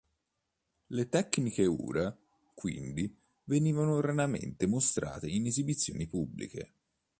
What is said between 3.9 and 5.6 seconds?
raramente mostrate in